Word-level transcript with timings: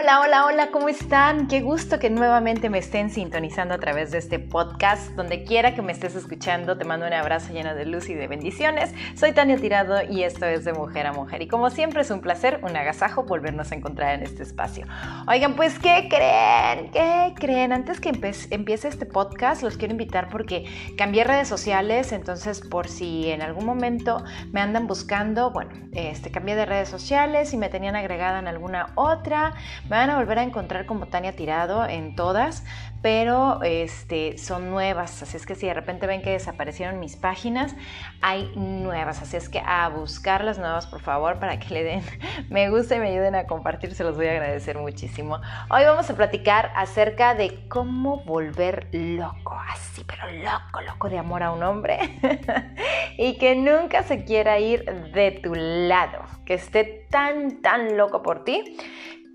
Hola, 0.00 0.20
hola, 0.20 0.44
hola, 0.46 0.70
¿cómo 0.70 0.88
están? 0.88 1.48
Qué 1.48 1.60
gusto 1.60 1.98
que 1.98 2.08
nuevamente 2.08 2.70
me 2.70 2.78
estén 2.78 3.10
sintonizando 3.10 3.74
a 3.74 3.78
través 3.78 4.12
de 4.12 4.18
este 4.18 4.38
podcast. 4.38 5.10
Donde 5.16 5.42
quiera 5.42 5.74
que 5.74 5.82
me 5.82 5.90
estés 5.90 6.14
escuchando, 6.14 6.78
te 6.78 6.84
mando 6.84 7.04
un 7.04 7.12
abrazo 7.12 7.52
lleno 7.52 7.74
de 7.74 7.84
luz 7.84 8.08
y 8.08 8.14
de 8.14 8.28
bendiciones. 8.28 8.94
Soy 9.16 9.32
Tania 9.32 9.56
Tirado 9.56 10.04
y 10.08 10.22
esto 10.22 10.46
es 10.46 10.64
de 10.64 10.72
Mujer 10.72 11.08
a 11.08 11.12
Mujer. 11.12 11.42
Y 11.42 11.48
como 11.48 11.68
siempre 11.70 12.02
es 12.02 12.12
un 12.12 12.20
placer, 12.20 12.60
un 12.62 12.76
agasajo 12.76 13.24
volvernos 13.24 13.72
a 13.72 13.74
encontrar 13.74 14.14
en 14.14 14.22
este 14.22 14.44
espacio. 14.44 14.86
Oigan, 15.26 15.56
pues, 15.56 15.80
¿qué 15.80 16.06
creen? 16.08 16.92
¿Qué 16.92 17.34
creen? 17.34 17.72
Antes 17.72 18.00
que 18.00 18.10
empiece 18.50 18.86
este 18.86 19.04
podcast, 19.04 19.64
los 19.64 19.78
quiero 19.78 19.90
invitar 19.90 20.28
porque 20.28 20.64
cambié 20.96 21.24
redes 21.24 21.48
sociales, 21.48 22.12
entonces 22.12 22.60
por 22.60 22.86
si 22.86 23.32
en 23.32 23.42
algún 23.42 23.66
momento 23.66 24.22
me 24.52 24.60
andan 24.60 24.86
buscando, 24.86 25.50
bueno, 25.50 25.72
este, 25.90 26.30
cambié 26.30 26.54
de 26.54 26.66
redes 26.66 26.88
sociales 26.88 27.52
y 27.52 27.56
me 27.56 27.68
tenían 27.68 27.96
agregada 27.96 28.38
en 28.38 28.46
alguna 28.46 28.92
otra 28.94 29.54
van 29.98 30.10
a 30.10 30.16
volver 30.16 30.38
a 30.38 30.44
encontrar 30.44 30.86
como 30.86 31.06
Tania 31.06 31.34
Tirado 31.34 31.84
en 31.84 32.14
todas, 32.14 32.64
pero 33.02 33.62
este, 33.64 34.38
son 34.38 34.70
nuevas. 34.70 35.22
Así 35.22 35.36
es 35.36 35.44
que 35.44 35.56
si 35.56 35.66
de 35.66 35.74
repente 35.74 36.06
ven 36.06 36.22
que 36.22 36.30
desaparecieron 36.30 37.00
mis 37.00 37.16
páginas, 37.16 37.74
hay 38.20 38.52
nuevas. 38.54 39.20
Así 39.20 39.36
es 39.36 39.48
que 39.48 39.60
a 39.64 39.88
buscar 39.88 40.44
las 40.44 40.58
nuevas, 40.58 40.86
por 40.86 41.00
favor, 41.00 41.40
para 41.40 41.58
que 41.58 41.74
le 41.74 41.82
den 41.82 42.02
me 42.48 42.70
gusta 42.70 42.94
y 42.94 43.00
me 43.00 43.08
ayuden 43.08 43.34
a 43.34 43.46
compartir. 43.46 43.92
Se 43.92 44.04
los 44.04 44.16
voy 44.16 44.28
a 44.28 44.32
agradecer 44.32 44.78
muchísimo. 44.78 45.40
Hoy 45.68 45.84
vamos 45.84 46.08
a 46.08 46.14
platicar 46.14 46.70
acerca 46.76 47.34
de 47.34 47.66
cómo 47.68 48.22
volver 48.24 48.86
loco, 48.92 49.60
así, 49.68 50.04
pero 50.04 50.30
loco, 50.30 50.80
loco 50.86 51.08
de 51.08 51.18
amor 51.18 51.42
a 51.42 51.50
un 51.50 51.64
hombre. 51.64 51.98
y 53.18 53.36
que 53.38 53.56
nunca 53.56 54.04
se 54.04 54.24
quiera 54.24 54.60
ir 54.60 54.84
de 55.12 55.32
tu 55.32 55.56
lado. 55.56 56.22
Que 56.44 56.54
esté 56.54 57.06
tan, 57.10 57.62
tan 57.62 57.96
loco 57.96 58.22
por 58.22 58.44
ti 58.44 58.76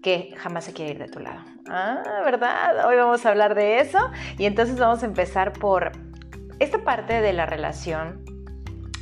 que 0.03 0.35
jamás 0.37 0.65
se 0.65 0.73
quiere 0.73 0.91
ir 0.91 0.99
de 0.99 1.07
tu 1.07 1.19
lado. 1.19 1.39
Ah, 1.67 2.03
¿verdad? 2.23 2.85
Hoy 2.85 2.97
vamos 2.97 3.25
a 3.25 3.29
hablar 3.29 3.55
de 3.55 3.79
eso 3.79 3.97
y 4.37 4.45
entonces 4.45 4.77
vamos 4.77 5.01
a 5.01 5.05
empezar 5.07 5.53
por 5.53 5.93
esta 6.59 6.83
parte 6.83 7.21
de 7.21 7.33
la 7.33 7.47
relación 7.47 8.23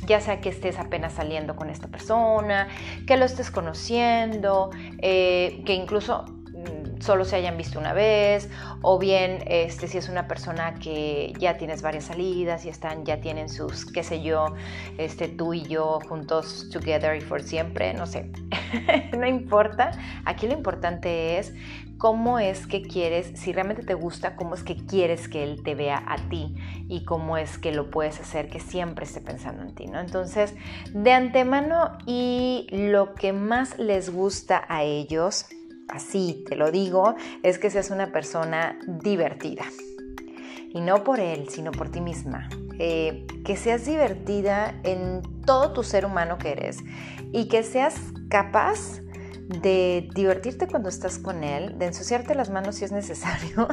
ya 0.04 0.20
sea 0.20 0.40
que 0.40 0.48
estés 0.48 0.80
apenas 0.80 1.12
saliendo 1.12 1.54
con 1.54 1.70
esta 1.70 1.86
persona, 1.86 2.66
que 3.06 3.16
lo 3.16 3.24
estés 3.24 3.52
conociendo, 3.52 4.70
eh, 4.98 5.62
que 5.64 5.74
incluso 5.74 6.24
solo 7.02 7.24
se 7.24 7.36
hayan 7.36 7.56
visto 7.56 7.78
una 7.78 7.92
vez, 7.92 8.48
o 8.80 8.98
bien 8.98 9.42
este, 9.46 9.88
si 9.88 9.98
es 9.98 10.08
una 10.08 10.28
persona 10.28 10.74
que 10.74 11.32
ya 11.38 11.56
tienes 11.56 11.82
varias 11.82 12.04
salidas 12.04 12.64
y 12.64 12.68
están, 12.68 13.04
ya 13.04 13.20
tienen 13.20 13.48
sus, 13.48 13.84
qué 13.86 14.02
sé 14.02 14.22
yo, 14.22 14.54
este, 14.98 15.28
tú 15.28 15.52
y 15.52 15.62
yo 15.62 15.98
juntos, 16.08 16.68
together 16.72 17.16
y 17.16 17.20
for 17.20 17.42
siempre, 17.42 17.92
no 17.94 18.06
sé, 18.06 18.30
no 19.18 19.26
importa. 19.26 19.92
Aquí 20.24 20.46
lo 20.46 20.54
importante 20.54 21.38
es 21.38 21.54
cómo 21.98 22.38
es 22.38 22.66
que 22.66 22.82
quieres, 22.82 23.38
si 23.38 23.52
realmente 23.52 23.84
te 23.84 23.94
gusta, 23.94 24.34
cómo 24.34 24.54
es 24.54 24.64
que 24.64 24.76
quieres 24.76 25.28
que 25.28 25.44
él 25.44 25.62
te 25.62 25.74
vea 25.74 26.02
a 26.06 26.16
ti 26.28 26.54
y 26.88 27.04
cómo 27.04 27.36
es 27.36 27.58
que 27.58 27.70
lo 27.70 27.90
puedes 27.90 28.18
hacer 28.18 28.48
que 28.48 28.58
siempre 28.58 29.04
esté 29.04 29.20
pensando 29.20 29.62
en 29.62 29.74
ti, 29.74 29.86
¿no? 29.86 30.00
Entonces, 30.00 30.54
de 30.92 31.12
antemano 31.12 31.96
y 32.06 32.66
lo 32.70 33.14
que 33.14 33.32
más 33.32 33.78
les 33.78 34.10
gusta 34.10 34.64
a 34.68 34.82
ellos, 34.82 35.46
así 35.88 36.44
te 36.48 36.56
lo 36.56 36.72
digo, 36.72 37.14
es 37.44 37.58
que 37.58 37.70
seas 37.70 37.90
una 37.90 38.10
persona 38.10 38.78
divertida. 38.86 39.64
Y 40.74 40.80
no 40.80 41.04
por 41.04 41.20
él, 41.20 41.50
sino 41.50 41.70
por 41.70 41.90
ti 41.90 42.00
misma. 42.00 42.48
Eh, 42.84 43.28
que 43.44 43.56
seas 43.56 43.84
divertida 43.84 44.74
en 44.82 45.22
todo 45.46 45.72
tu 45.72 45.84
ser 45.84 46.04
humano 46.04 46.36
que 46.36 46.50
eres 46.50 46.78
y 47.30 47.46
que 47.46 47.62
seas 47.62 47.94
capaz 48.28 49.02
de 49.60 50.08
divertirte 50.16 50.66
cuando 50.66 50.88
estás 50.88 51.20
con 51.20 51.44
él, 51.44 51.78
de 51.78 51.86
ensuciarte 51.86 52.34
las 52.34 52.50
manos 52.50 52.74
si 52.74 52.84
es 52.84 52.90
necesario 52.90 53.68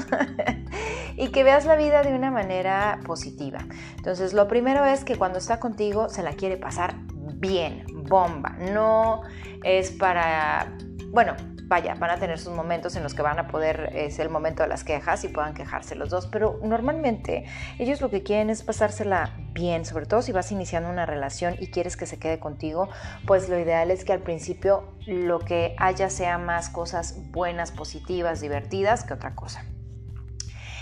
y 1.18 1.30
que 1.30 1.44
veas 1.44 1.66
la 1.66 1.76
vida 1.76 2.04
de 2.04 2.14
una 2.14 2.30
manera 2.30 3.00
positiva. 3.04 3.66
Entonces, 3.98 4.34
lo 4.34 4.48
primero 4.48 4.86
es 4.86 5.04
que 5.04 5.16
cuando 5.16 5.40
está 5.40 5.60
contigo 5.60 6.10
se 6.10 6.22
la 6.22 6.34
quiere 6.34 6.58
pasar 6.58 6.94
bien, 7.34 7.86
bomba. 8.08 8.58
No 8.72 9.24
es 9.64 9.90
para, 9.90 10.78
bueno, 11.08 11.36
vaya, 11.70 11.94
van 11.94 12.10
a 12.10 12.18
tener 12.18 12.40
sus 12.40 12.52
momentos 12.54 12.96
en 12.96 13.04
los 13.04 13.14
que 13.14 13.22
van 13.22 13.38
a 13.38 13.48
poder, 13.48 13.92
es 13.94 14.18
el 14.18 14.30
momento 14.30 14.64
de 14.64 14.70
las 14.70 14.84
quejas 14.84 15.24
y 15.24 15.28
puedan 15.28 15.54
quejarse 15.54 15.94
los 15.94 16.10
dos, 16.10 16.26
pero 16.26 16.60
normalmente 16.64 17.46
ellos 17.78 18.02
lo 18.02 18.10
que 18.10 18.24
quieren 18.24 18.50
es 18.50 18.64
pasársela 18.64 19.36
bien, 19.54 19.86
sobre 19.86 20.08
todo 20.08 20.24
si 20.24 20.32
vas 20.32 20.52
iniciando 20.52 20.90
una 20.90 21.06
relación 21.06 21.56
y 21.60 21.68
quieres 21.68 21.96
que 21.96 22.08
se 22.08 22.18
quede 22.18 22.40
contigo, 22.40 22.90
pues 23.28 23.50
lo 23.50 23.60
ideal 23.60 23.92
es 23.92 24.04
que 24.04 24.14
al 24.14 24.22
principio 24.22 24.96
lo 25.06 25.40
que 25.40 25.76
haya 25.78 26.10
sea 26.10 26.40
más 26.40 26.70
cosas 26.70 27.16
buenas, 27.30 27.72
positivas, 27.72 28.42
divertidas 28.42 29.04
que 29.04 29.14
otra 29.14 29.36
cosa. 29.36 29.64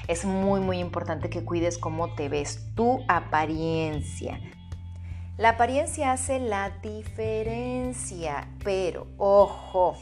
Es 0.07 0.23
muy 0.23 0.61
muy 0.61 0.79
importante 0.79 1.29
que 1.29 1.43
cuides 1.43 1.77
cómo 1.77 2.15
te 2.15 2.29
ves, 2.29 2.73
tu 2.75 3.03
apariencia. 3.09 4.39
La 5.37 5.49
apariencia 5.49 6.13
hace 6.13 6.39
la 6.39 6.69
diferencia, 6.81 8.47
pero 8.63 9.07
ojo, 9.17 9.97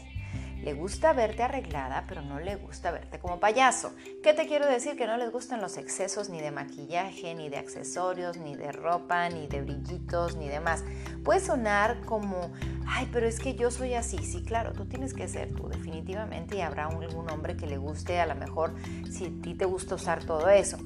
le 0.64 0.74
gusta 0.74 1.14
verte 1.14 1.44
arreglada, 1.44 2.06
pero 2.08 2.22
no 2.22 2.40
le 2.40 2.56
gusta 2.56 2.92
verte 2.92 3.20
como 3.20 3.40
payaso. 3.40 3.94
¿Qué 4.24 4.34
te 4.34 4.48
quiero 4.48 4.66
decir? 4.66 4.96
Que 4.96 5.08
no 5.08 5.18
les 5.18 5.32
gustan 5.32 5.62
los 5.62 5.78
excesos 5.78 6.30
ni 6.30 6.42
de 6.42 6.52
maquillaje, 6.52 7.36
ni 7.36 7.50
de 7.50 7.58
accesorios, 7.58 8.38
ni 8.38 8.56
de 8.56 8.72
ropa, 8.72 9.30
ni 9.30 9.48
de 9.48 9.62
brillitos, 9.62 10.36
ni 10.36 10.48
demás. 10.48 10.84
Puede 11.24 11.40
sonar 11.40 12.02
como, 12.02 12.52
ay, 12.88 13.08
pero 13.12 13.28
es 13.28 13.40
que 13.40 13.56
yo 13.56 13.70
soy 13.72 13.94
así. 13.94 14.18
Sí, 14.18 14.44
claro, 14.44 14.74
tú 14.74 14.86
tienes 14.86 15.14
que 15.14 15.28
ser 15.28 15.54
tú, 15.54 15.68
definitivamente, 15.68 16.58
y 16.58 16.62
habrá 16.62 16.88
algún 16.88 17.30
hombre 17.30 17.56
que 17.56 17.68
le 17.68 17.78
guste, 17.78 18.20
a 18.20 18.26
lo 18.26 18.36
mejor, 18.36 18.74
si 19.12 19.26
a 19.26 19.42
ti 19.42 19.54
te 19.54 19.66
gusta 19.66 19.96
usar 19.96 20.24
todo 20.24 20.50
eso. 20.50 20.78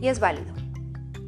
Y 0.00 0.08
es 0.08 0.18
válido. 0.20 0.63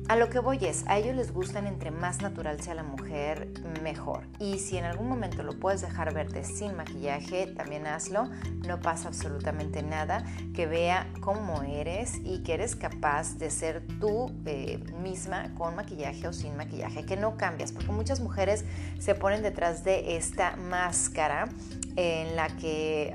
A 0.09 0.15
lo 0.15 0.31
que 0.31 0.39
voy 0.39 0.65
es, 0.65 0.85
a 0.87 0.99
ellos 0.99 1.17
les 1.17 1.33
gustan 1.33 1.67
entre 1.67 1.91
más 1.91 2.23
natural 2.23 2.61
sea 2.61 2.75
la 2.75 2.85
mujer, 2.85 3.49
mejor. 3.83 4.23
Y 4.39 4.61
si 4.61 4.77
en 4.77 4.85
algún 4.85 5.09
momento 5.09 5.43
lo 5.43 5.59
puedes 5.59 5.81
dejar 5.81 6.15
verte 6.15 6.45
sin 6.45 6.77
maquillaje, 6.77 7.49
también 7.49 7.89
hazlo. 7.89 8.31
No 8.69 8.79
pasa 8.79 9.09
absolutamente 9.09 9.83
nada. 9.83 10.25
Que 10.55 10.67
vea 10.67 11.09
cómo 11.21 11.65
eres 11.65 12.21
y 12.23 12.45
que 12.45 12.55
eres 12.55 12.77
capaz 12.77 13.37
de 13.39 13.51
ser 13.51 13.85
tú 13.99 14.31
eh, 14.45 14.79
misma 15.03 15.53
con 15.55 15.75
maquillaje 15.75 16.29
o 16.29 16.33
sin 16.33 16.57
maquillaje. 16.57 17.05
Que 17.05 17.17
no 17.17 17.37
cambias, 17.37 17.73
porque 17.73 17.91
muchas 17.91 18.21
mujeres 18.21 18.65
se 19.01 19.17
ponen 19.17 19.43
detrás 19.43 19.83
de 19.83 20.17
esta 20.17 20.55
máscara 20.55 21.49
en 21.97 22.37
la 22.37 22.47
que 22.57 23.13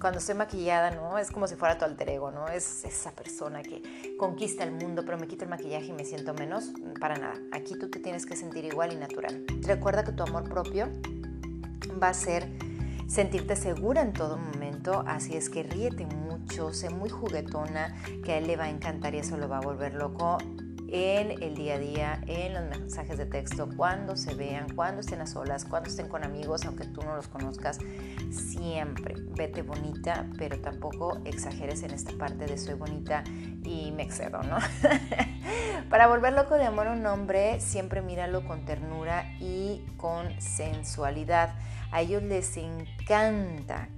cuando 0.00 0.18
estoy 0.18 0.34
maquillada, 0.34 0.90
¿no? 0.90 1.18
Es 1.18 1.30
como 1.30 1.46
si 1.46 1.56
fuera 1.56 1.78
tu 1.78 1.84
alter 1.84 2.10
ego, 2.10 2.30
¿no? 2.30 2.48
Es 2.48 2.84
esa 2.84 3.12
persona 3.12 3.62
que 3.62 4.16
conquista 4.16 4.64
el 4.64 4.72
mundo, 4.72 5.02
pero 5.04 5.18
me 5.18 5.26
quito 5.26 5.44
el 5.44 5.50
maquillaje 5.50 5.86
y 5.86 5.92
me 5.92 6.04
siento 6.04 6.34
menos. 6.34 6.72
Para 7.00 7.16
nada. 7.16 7.34
Aquí 7.52 7.78
tú 7.78 7.90
te 7.90 7.98
tienes 7.98 8.26
que 8.26 8.36
sentir 8.36 8.64
igual 8.64 8.92
y 8.92 8.96
natural. 8.96 9.44
Recuerda 9.62 10.04
que 10.04 10.12
tu 10.12 10.22
amor 10.22 10.48
propio 10.48 10.88
va 12.02 12.08
a 12.08 12.14
ser 12.14 12.48
sentirte 13.08 13.56
segura 13.56 14.02
en 14.02 14.12
todo 14.12 14.36
momento, 14.36 15.02
así 15.06 15.34
es 15.34 15.48
que 15.48 15.62
ríete 15.62 16.04
mucho, 16.04 16.74
sé 16.74 16.90
muy 16.90 17.08
juguetona, 17.08 17.96
que 18.22 18.32
a 18.32 18.38
él 18.38 18.46
le 18.46 18.56
va 18.56 18.64
a 18.64 18.70
encantar 18.70 19.14
y 19.14 19.18
eso 19.18 19.38
lo 19.38 19.48
va 19.48 19.58
a 19.58 19.60
volver 19.62 19.94
loco 19.94 20.38
en 20.90 21.42
el 21.42 21.54
día 21.54 21.74
a 21.74 21.78
día, 21.78 22.20
en 22.26 22.54
los 22.54 22.64
mensajes 22.64 23.18
de 23.18 23.26
texto, 23.26 23.68
cuando 23.76 24.16
se 24.16 24.34
vean, 24.34 24.74
cuando 24.74 25.00
estén 25.00 25.20
a 25.20 25.26
solas, 25.26 25.64
cuando 25.64 25.88
estén 25.88 26.08
con 26.08 26.24
amigos, 26.24 26.64
aunque 26.64 26.86
tú 26.86 27.02
no 27.02 27.14
los 27.14 27.28
conozcas, 27.28 27.78
siempre 28.30 29.14
vete 29.36 29.62
bonita, 29.62 30.26
pero 30.38 30.58
tampoco 30.60 31.20
exageres 31.24 31.82
en 31.82 31.92
esta 31.92 32.12
parte 32.12 32.46
de 32.46 32.56
soy 32.56 32.74
bonita 32.74 33.22
y 33.62 33.92
me 33.92 34.02
excedo, 34.02 34.42
¿no? 34.42 34.58
Para 35.90 36.06
volver 36.06 36.32
loco 36.32 36.54
de 36.54 36.64
amor 36.64 36.88
a 36.88 36.92
un 36.92 37.04
hombre, 37.06 37.60
siempre 37.60 38.00
míralo 38.00 38.46
con 38.46 38.64
ternura 38.64 39.24
y 39.40 39.84
con 39.96 40.40
sensualidad. 40.40 41.54
A 41.90 42.00
ellos 42.00 42.22
les 42.22 42.56
encanta 42.56 43.88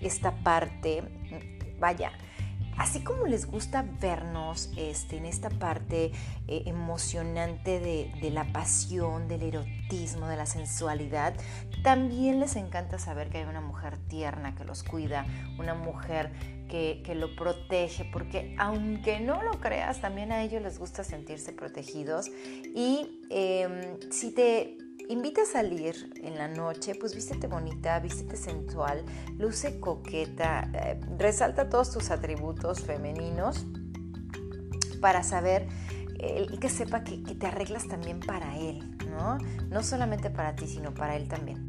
esta 0.00 0.32
parte, 0.42 1.02
vaya, 1.80 2.12
así 2.78 3.00
como 3.00 3.26
les 3.26 3.46
gusta 3.46 3.84
vernos 4.00 4.70
este, 4.76 5.16
en 5.16 5.26
esta 5.26 5.50
parte 5.50 6.12
eh, 6.46 6.62
emocionante 6.66 7.80
de, 7.80 8.30
la 8.30 8.52
pasión, 8.52 9.28
del 9.28 9.42
erotismo, 9.42 10.26
de 10.26 10.36
la 10.36 10.46
sensualidad, 10.46 11.34
también 11.82 12.40
les 12.40 12.56
encanta 12.56 12.98
saber 12.98 13.30
que 13.30 13.38
hay 13.38 13.44
una 13.44 13.60
mujer 13.60 13.98
tierna 14.08 14.54
que 14.54 14.64
los 14.64 14.82
cuida, 14.82 15.26
una 15.58 15.74
mujer 15.74 16.32
que, 16.68 17.02
lo 17.14 17.34
protege, 17.34 18.04
porque 18.04 18.54
aunque 18.58 19.20
no 19.20 19.42
lo 19.42 19.60
creas, 19.60 20.00
también 20.00 20.32
a 20.32 20.42
ellos 20.42 20.62
les 20.62 20.78
gusta 20.78 21.02
sentirse 21.02 21.52
protegidos. 21.52 22.28
Y 22.74 23.22
em, 23.30 23.98
si 24.10 24.32
te 24.32 24.76
invita 25.08 25.42
a 25.42 25.46
salir 25.46 26.12
en 26.22 26.36
la 26.36 26.48
noche, 26.48 26.94
pues 26.94 27.14
vístete 27.14 27.46
bonita, 27.46 27.98
vístete 28.00 28.36
sensual, 28.36 29.04
luce 29.38 29.80
coqueta, 29.80 30.70
eh, 30.74 31.00
resalta 31.18 31.68
todos 31.68 31.90
tus 31.90 32.10
atributos 32.10 32.80
femeninos 32.82 33.66
para 35.00 35.22
saber 35.22 35.68
y 36.50 36.58
que 36.58 36.68
sepa 36.68 37.04
que, 37.04 37.22
que, 37.22 37.36
te 37.36 37.46
arreglas 37.46 37.86
también 37.86 38.18
para 38.18 38.58
él, 38.58 38.98
¿no? 39.08 39.38
No 39.70 39.84
solamente 39.84 40.30
para 40.30 40.56
ti, 40.56 40.66
sino 40.66 40.92
para 40.92 41.14
él 41.14 41.28
también. 41.28 41.67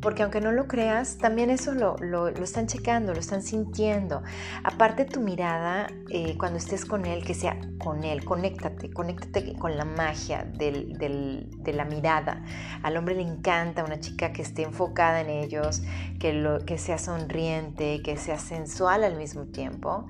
Porque 0.00 0.22
aunque 0.22 0.40
no 0.40 0.52
lo 0.52 0.66
creas, 0.66 1.18
también 1.18 1.50
eso 1.50 1.72
lo, 1.72 1.96
lo, 1.98 2.28
están 2.28 2.66
checando, 2.66 3.12
lo 3.12 3.20
están 3.20 3.42
sintiendo. 3.42 4.22
Aparte 4.64 5.04
tu 5.04 5.20
mirada, 5.20 5.88
eh, 6.08 6.36
cuando 6.38 6.58
estés 6.58 6.84
con 6.84 7.06
él, 7.06 7.24
que 7.24 7.34
sea 7.34 7.58
con 7.78 8.04
él, 8.04 8.24
conéctate, 8.24 8.90
conéctate 8.90 9.54
con 9.54 9.76
la 9.76 9.84
magia 9.84 10.44
del, 10.44 10.96
del, 10.98 11.48
de 11.58 11.72
la 11.72 11.84
mirada. 11.84 12.44
Al 12.82 12.96
hombre 12.96 13.14
le 13.14 13.22
encanta 13.22 13.84
una 13.84 14.00
chica 14.00 14.32
que 14.32 14.42
esté 14.42 14.62
enfocada 14.62 15.20
en 15.20 15.30
ellos, 15.30 15.82
que, 16.18 16.32
lo, 16.32 16.64
que 16.64 16.78
sea 16.78 16.98
sonriente, 16.98 18.00
que 18.02 18.16
sea 18.16 18.38
sensual 18.38 19.04
al 19.04 19.16
mismo 19.16 19.46
tiempo 19.46 20.06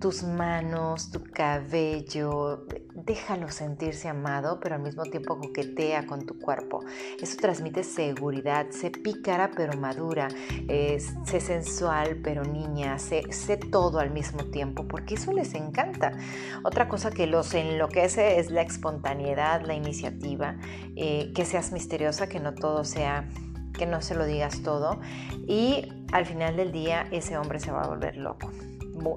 tus 0.00 0.22
manos, 0.22 1.10
tu 1.10 1.22
cabello, 1.22 2.66
déjalo 2.94 3.50
sentirse 3.50 4.08
amado, 4.08 4.58
pero 4.58 4.76
al 4.76 4.82
mismo 4.82 5.04
tiempo 5.04 5.38
coquetea 5.38 6.06
con 6.06 6.24
tu 6.24 6.38
cuerpo. 6.38 6.82
Eso 7.20 7.36
transmite 7.36 7.84
seguridad, 7.84 8.70
sé 8.70 8.90
pícara 8.90 9.50
pero 9.54 9.78
madura, 9.78 10.28
sé 10.28 11.40
sensual 11.40 12.20
pero 12.24 12.44
niña, 12.44 12.98
sé, 12.98 13.22
todo 13.70 13.98
al 13.98 14.10
mismo 14.10 14.44
tiempo, 14.46 14.88
porque 14.88 15.14
eso 15.14 15.32
les 15.32 15.54
encanta. 15.54 16.16
Otra 16.64 16.88
cosa 16.88 17.10
que 17.10 17.26
los 17.26 17.52
enloquece 17.52 18.40
es 18.40 18.50
la 18.50 18.62
espontaneidad, 18.62 19.62
la 19.62 19.74
iniciativa, 19.74 20.56
eh, 20.96 21.30
que 21.34 21.44
seas 21.44 21.72
misteriosa, 21.72 22.28
que 22.28 22.40
no 22.40 22.54
todo 22.54 22.84
sea 22.84 23.28
que 23.76 23.86
no 23.86 24.02
se 24.02 24.14
lo 24.14 24.26
digas 24.26 24.62
todo 24.62 25.00
y 25.46 25.88
al 26.12 26.26
final 26.26 26.56
del 26.56 26.70
día 26.70 27.06
ese 27.12 27.38
hombre 27.38 27.60
se 27.60 27.70
va 27.70 27.84
a 27.84 27.86
volver 27.86 28.16
loco 28.16 28.50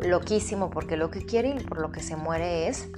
loquísimo 0.01 0.69
porque 0.69 0.97
lo 0.97 1.11
que 1.11 1.25
quiere 1.25 1.49
y 1.49 1.63
por 1.63 1.79
lo 1.79 1.91
que 1.91 2.01
se 2.01 2.15
muere 2.15 2.67
es 2.67 2.89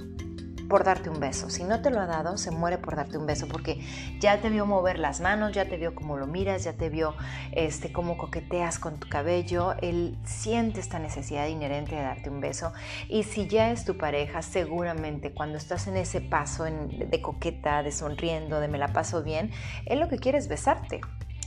por 0.68 0.84
darte 0.84 1.10
un 1.10 1.20
beso. 1.20 1.50
Si 1.50 1.64
no 1.64 1.80
te 1.80 1.90
lo 1.90 2.00
ha 2.00 2.06
dado, 2.06 2.36
se 2.36 2.50
muere 2.50 2.78
por 2.78 2.96
darte 2.96 3.18
un 3.18 3.26
beso 3.26 3.46
porque 3.48 3.80
ya 4.20 4.40
te 4.40 4.50
vio 4.50 4.66
mover 4.66 4.98
las 4.98 5.20
manos, 5.20 5.52
ya 5.52 5.66
te 5.66 5.76
vio 5.76 5.94
cómo 5.94 6.16
lo 6.16 6.26
miras, 6.26 6.64
ya 6.64 6.72
te 6.72 6.88
vio 6.88 7.14
este, 7.52 7.92
cómo 7.92 8.16
coqueteas 8.16 8.78
con 8.78 8.98
tu 8.98 9.08
cabello. 9.08 9.74
Él 9.80 10.18
siente 10.24 10.80
esta 10.80 10.98
necesidad 10.98 11.46
inherente 11.46 11.94
de 11.94 12.02
darte 12.02 12.30
un 12.30 12.40
beso. 12.40 12.72
Y 13.08 13.22
si 13.22 13.46
ya 13.46 13.70
es 13.70 13.84
tu 13.84 13.96
pareja, 13.96 14.42
seguramente 14.42 15.32
cuando 15.32 15.58
estás 15.58 15.86
en 15.86 15.96
ese 15.96 16.20
paso 16.20 16.64
de 16.64 17.22
coqueta, 17.22 17.82
de 17.82 17.92
sonriendo, 17.92 18.60
de 18.60 18.68
me 18.68 18.78
la 18.78 18.92
paso 18.92 19.22
bien, 19.22 19.50
él 19.86 20.00
lo 20.00 20.08
que 20.08 20.18
quiere 20.18 20.38
es 20.38 20.48
besarte. 20.48 21.00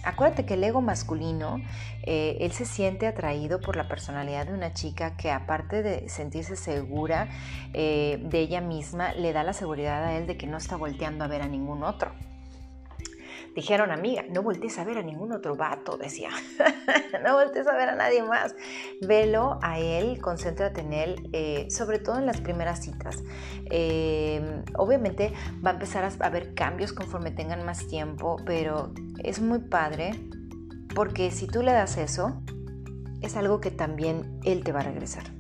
Acuérdate 0.04 0.46
que 0.46 0.54
el 0.54 0.63
ego 0.63 0.81
masculino, 0.81 1.62
eh, 2.04 2.38
él 2.40 2.51
se 2.51 2.66
siente 2.66 3.06
atraído 3.06 3.60
por 3.60 3.75
la 3.75 3.88
personalidad 3.88 4.48
de 4.48 4.54
una 4.54 4.74
chica 4.74 5.18
que 5.18 5.30
aparte 5.30 5.84
de 5.84 6.07
sentirse 6.07 6.56
segura 6.56 7.28
eh, 7.74 8.19
de 8.24 8.40
ella 8.40 8.62
misma, 8.62 9.13
le 9.13 9.34
da 9.34 9.44
la 9.44 9.54
seguridad 9.54 10.04
a 10.04 10.18
él 10.18 10.25
de 10.25 10.38
que 10.38 10.48
no 10.48 10.57
está 10.57 10.78
volteando 10.78 11.25
a 11.25 11.28
ver 11.28 11.42
a 11.42 11.48
ningún 11.48 11.84
otro. 11.84 12.12
Dijeron, 13.56 13.92
amiga, 13.92 14.24
no 14.30 14.44
voltees 14.44 14.78
a 14.78 14.84
ver 14.84 14.98
a 14.98 15.01
ningún 15.01 15.31
otro 15.31 15.56
vato, 15.56 15.98
decía. 15.98 16.30
no 17.24 17.34
voltees 17.34 17.68
a 17.68 17.75
ver 17.75 17.90
a 17.90 17.96
nadie 17.96 18.24
más. 18.24 18.56
Velo 19.01 19.60
a 19.62 19.80
él, 19.80 20.19
concéntrate 20.22 20.81
en 20.81 20.94
él, 20.94 21.30
eh, 21.34 21.68
sobre 21.69 22.00
todo 22.00 22.18
en 22.18 22.25
las 22.25 22.42
primeras 22.42 22.84
citas. 22.84 23.24
Eh, 23.72 24.63
obviamente 24.78 25.34
va 25.66 25.72
a 25.72 25.74
empezar 25.74 26.04
a 26.04 26.25
haber 26.25 26.54
cambios 26.54 26.94
conforme 26.94 27.31
tengan 27.31 27.66
más 27.66 27.88
tiempo, 27.88 28.38
pero 28.46 28.94
es 29.24 29.42
muy 29.42 29.60
padre 29.60 30.12
porque 30.96 31.31
si 31.31 31.48
tú 31.48 31.62
le 31.62 31.72
das 31.72 31.98
eso, 31.98 32.42
es 33.22 33.36
algo 33.36 33.60
que 33.60 33.72
también 33.72 34.40
él 34.44 34.63
te 34.63 34.72
va 34.72 34.81
a 34.81 34.84
regresar. 34.84 35.38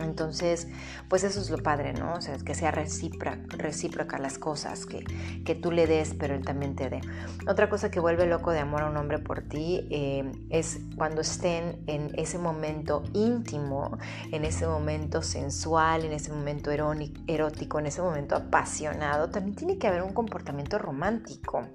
Entonces, 0.00 0.68
pues 1.08 1.24
eso 1.24 1.40
es 1.40 1.50
lo 1.50 1.58
padre, 1.58 1.92
¿no? 1.92 2.14
O 2.14 2.20
sea, 2.20 2.36
que 2.38 2.54
sea 2.54 2.70
recíproca, 2.70 4.18
las 4.18 4.38
cosas, 4.38 4.86
que, 4.86 5.04
que, 5.44 5.54
tú 5.54 5.70
le 5.70 5.86
des, 5.86 6.14
pero 6.14 6.34
él 6.34 6.44
también 6.44 6.74
te 6.74 6.88
dé. 6.88 7.00
Otra 7.46 7.68
cosa 7.68 7.90
que 7.90 8.00
vuelve 8.00 8.26
loco 8.26 8.52
de 8.52 8.60
amor 8.60 8.82
a 8.82 8.90
un 8.90 8.96
hombre 8.96 9.18
por 9.18 9.42
ti 9.42 9.86
eh, 9.90 10.30
es 10.50 10.80
cuando 10.96 11.20
estén 11.20 11.82
en 11.86 12.10
ese 12.18 12.38
momento 12.38 13.02
íntimo, 13.12 13.98
en 14.30 14.44
ese 14.44 14.66
momento 14.66 15.22
sensual, 15.22 16.04
en 16.04 16.12
ese 16.12 16.32
momento 16.32 16.70
erótico, 16.70 17.78
en 17.78 17.86
ese 17.86 18.02
momento 18.02 18.36
apasionado, 18.36 19.30
también 19.30 19.56
tiene 19.56 19.78
que 19.78 19.86
haber 19.86 20.02
un 20.02 20.12
comportamiento 20.12 20.78
romántico. 20.78 21.66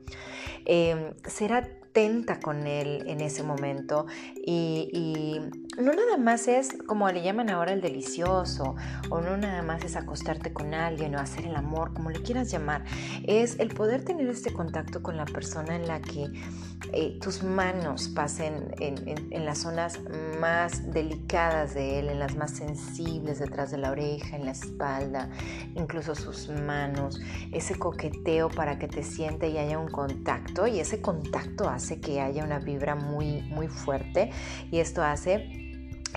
Eh, 0.66 1.14
será 1.25 1.68
con 2.44 2.68
él 2.68 3.06
en 3.08 3.22
ese 3.22 3.42
momento 3.42 4.06
y, 4.36 5.40
no 5.80 5.94
nada 5.94 6.18
más 6.18 6.48
es 6.48 6.70
como 6.88 7.10
le 7.12 7.22
llaman 7.22 7.50
ahora 7.50 7.72
el 7.72 7.82
delicioso 7.82 8.76
o 9.10 9.22
no 9.22 9.38
nada 9.38 9.62
más 9.62 9.84
es 9.84 9.96
acostarte 9.96 10.52
con 10.52 10.74
alguien 10.74 11.16
o 11.16 11.20
hacer 11.20 11.46
el 11.46 11.56
amor, 11.56 11.94
como 11.94 12.10
le 12.10 12.22
quieras 12.22 12.52
llamar, 12.52 12.84
es 13.26 13.60
el 13.60 13.70
poder 13.70 14.04
tener 14.04 14.28
este 14.28 14.52
contacto 14.52 15.04
con 15.04 15.18
la 15.18 15.26
persona 15.26 15.76
en 15.76 15.88
la 15.88 16.02
que 16.02 16.32
eh, 16.94 17.20
tus 17.22 17.44
manos 17.44 18.10
pasen 18.10 18.74
en, 18.80 19.46
las 19.46 19.60
zonas 19.60 20.00
más 20.40 20.92
delicadas 20.92 21.74
de 21.74 22.00
él, 22.00 22.10
en 22.10 22.20
las 22.20 22.36
más 22.36 22.52
sensibles, 22.52 23.40
detrás 23.40 23.72
de 23.72 23.78
la 23.78 23.92
oreja, 23.92 24.36
en 24.36 24.46
la 24.46 24.52
espalda, 24.52 25.30
incluso 25.76 26.16
sus 26.16 26.50
manos, 26.50 27.20
ese 27.52 27.76
coqueteo 27.76 28.50
para 28.50 28.80
que 28.80 28.88
te 28.88 29.04
siente 29.04 29.50
y 29.50 29.58
haya 29.58 29.78
un 29.78 29.90
contacto 29.90 30.68
y 30.68 30.80
ese 30.80 31.02
contacto 31.02 31.70
hace 31.70 31.87
que 31.95 32.22
haya 32.22 32.44
una 32.44 32.60
vibra 32.60 32.95
muy, 32.95 33.42
muy 33.44 33.68
fuerte 33.68 34.30
y 34.72 34.80
esto 34.80 35.01
hace 35.01 35.68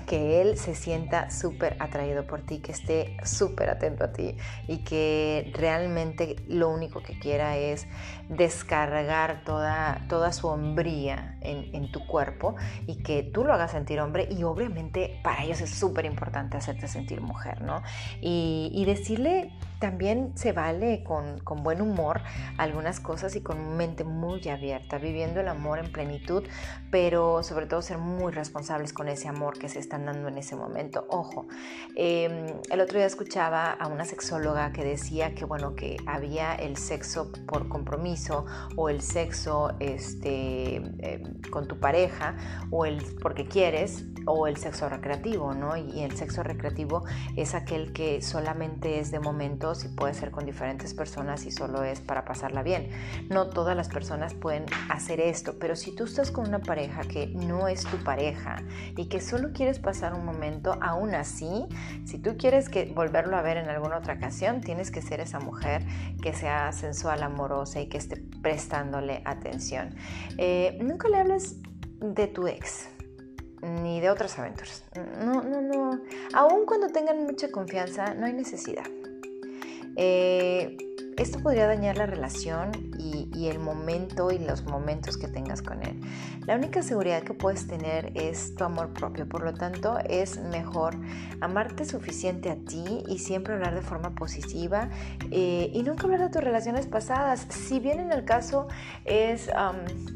que 0.06 0.40
él 0.40 0.56
se 0.58 0.74
sienta 0.74 1.30
súper 1.30 1.76
atraído 1.78 2.26
por 2.26 2.42
ti, 2.42 2.58
que 2.58 2.72
esté 2.72 3.16
súper 3.24 3.70
atento 3.70 4.04
a 4.04 4.12
ti 4.12 4.36
y 4.66 4.78
que 4.78 5.52
realmente 5.54 6.36
lo 6.48 6.68
único 6.68 7.02
que 7.02 7.18
quiera 7.18 7.56
es 7.56 7.86
descargar 8.28 9.42
toda, 9.44 10.04
toda 10.08 10.32
su 10.32 10.48
hombría 10.48 11.38
en, 11.40 11.90
tu 11.92 12.06
cuerpo 12.06 12.54
y 12.86 13.02
que 13.02 13.22
tú 13.22 13.44
lo 13.44 13.52
hagas 13.52 13.72
sentir 13.72 14.00
hombre 14.00 14.28
y 14.30 14.44
obviamente 14.44 15.18
para 15.24 15.42
ellos 15.42 15.60
es 15.60 15.70
súper 15.70 16.04
importante 16.04 16.56
hacerte 16.56 16.86
sentir 16.86 17.20
mujer, 17.20 17.62
¿no? 17.62 17.82
Y, 18.20 18.70
y 18.72 18.84
decirle 18.84 19.52
también 19.80 20.32
se 20.36 20.52
vale 20.52 21.02
con, 21.02 21.40
con, 21.40 21.62
buen 21.62 21.80
humor 21.80 22.20
algunas 22.58 23.00
cosas 23.00 23.34
y 23.34 23.40
con 23.40 23.76
mente 23.76 24.04
muy 24.04 24.46
abierta, 24.48 24.98
viviendo 24.98 25.40
el 25.40 25.48
amor 25.48 25.78
en 25.78 25.90
plenitud, 25.90 26.44
pero 26.90 27.42
sobre 27.42 27.66
todo 27.66 27.80
ser 27.82 27.98
muy 27.98 28.30
responsables 28.30 28.92
con 28.92 29.08
ese 29.08 29.28
amor 29.28 29.58
que 29.58 29.68
se 29.68 29.78
están 29.78 30.04
dando 30.04 30.28
en 30.28 30.38
ese 30.38 30.54
momento. 30.54 31.06
Ojo, 31.08 31.46
em, 31.96 32.46
el 32.70 32.80
otro 32.80 32.98
día 32.98 33.06
escuchaba 33.06 33.72
a 33.72 33.88
una 33.88 34.04
sexóloga 34.04 34.70
que 34.72 34.84
decía 34.84 35.34
que, 35.34 35.44
bueno, 35.46 35.74
que 35.74 35.96
había 36.06 36.54
el 36.54 36.76
sexo 36.76 37.32
por 37.46 37.68
compromiso 37.68 38.44
o 38.76 38.90
el 38.90 39.00
sexo 39.00 39.72
este, 39.80 40.76
em, 40.76 41.40
con 41.50 41.66
tu 41.66 41.80
pareja 41.80 42.36
o 42.70 42.84
el 42.84 43.00
porque 43.22 43.46
quieres 43.46 44.04
o 44.26 44.46
el 44.46 44.56
sexo 44.56 44.88
recreativo, 44.88 45.54
¿no? 45.54 45.76
Y 45.76 46.02
el 46.02 46.16
sexo 46.16 46.42
recreativo 46.42 47.04
es 47.36 47.54
aquel 47.54 47.92
que 47.92 48.20
solamente 48.20 48.98
es 48.98 49.10
de 49.10 49.18
momentos 49.70 49.84
y 49.84 49.88
puede 49.88 50.14
ser 50.14 50.30
con 50.30 50.44
diferentes 50.44 50.94
personas 50.94 51.46
y 51.46 51.50
solo 51.50 51.82
es 51.82 52.00
para 52.00 52.24
pasarla 52.24 52.62
bien. 52.62 52.90
No 53.28 53.48
todas 53.48 53.76
las 53.76 53.88
personas 53.88 54.34
pueden 54.34 54.66
hacer 54.88 55.20
esto, 55.20 55.56
pero 55.58 55.76
si 55.76 55.94
tú 55.94 56.04
estás 56.04 56.30
con 56.30 56.48
una 56.48 56.60
pareja 56.60 57.02
que 57.02 57.26
no 57.28 57.68
es 57.68 57.84
tu 57.84 57.96
pareja 57.98 58.56
y 58.96 59.08
que 59.08 59.20
solo 59.20 59.52
quieres 59.52 59.78
pasar 59.78 60.14
un 60.14 60.24
momento, 60.24 60.76
aún 60.80 61.14
así, 61.14 61.66
si 62.04 62.18
tú 62.18 62.36
quieres 62.36 62.70
volverlo 62.94 63.36
a 63.36 63.42
ver 63.42 63.56
en 63.56 63.68
alguna 63.68 63.98
otra 63.98 64.14
ocasión, 64.14 64.60
tienes 64.60 64.90
que 64.90 65.02
ser 65.02 65.20
esa 65.20 65.40
mujer 65.40 65.84
que 66.22 66.32
sea 66.32 66.72
sensual, 66.72 67.22
amorosa 67.22 67.80
y 67.80 67.88
que 67.88 67.98
esté 67.98 68.16
prestándole 68.42 69.22
atención. 69.24 69.94
Eh, 70.38 70.78
nunca 70.82 71.08
le 71.08 71.18
hables 71.18 71.56
de 72.00 72.26
tu 72.26 72.46
ex 72.46 72.88
ni 73.62 74.00
de 74.00 74.10
otras 74.10 74.38
aventuras. 74.38 74.84
No, 75.22 75.42
no, 75.42 75.60
no. 75.60 76.00
Aún 76.32 76.64
cuando 76.64 76.88
tengan 76.88 77.24
mucha 77.24 77.50
confianza, 77.50 78.14
no 78.14 78.26
hay 78.26 78.32
necesidad. 78.32 78.86
Eh, 79.96 80.76
esto 81.16 81.38
podría 81.40 81.66
dañar 81.66 81.98
la 81.98 82.06
relación 82.06 82.70
y, 82.98 83.48
el 83.48 83.58
momento 83.58 84.30
y 84.30 84.38
los 84.38 84.64
momentos 84.64 85.16
que 85.16 85.26
tengas 85.26 85.62
con 85.62 85.82
él. 85.82 85.98
La 86.46 86.54
única 86.54 86.82
seguridad 86.82 87.22
que 87.22 87.34
puedes 87.34 87.66
tener 87.66 88.12
es 88.14 88.54
tu 88.54 88.64
amor 88.64 88.92
propio, 88.92 89.28
por 89.28 89.42
lo 89.42 89.54
tanto 89.54 89.98
es 90.08 90.38
mejor 90.38 90.96
amarte 91.40 91.84
suficiente 91.84 92.50
a 92.50 92.56
ti 92.56 93.02
y 93.08 93.18
siempre 93.18 93.54
hablar 93.54 93.74
de 93.74 93.82
forma 93.82 94.14
positiva 94.14 94.90
eh, 95.30 95.70
y 95.72 95.82
nunca 95.82 96.04
hablar 96.04 96.20
de 96.20 96.28
tus 96.28 96.42
relaciones 96.42 96.86
pasadas. 96.86 97.46
Si 97.50 97.80
bien 97.80 98.00
en 98.00 98.12
el 98.12 98.24
caso 98.24 98.68
es, 99.04 99.50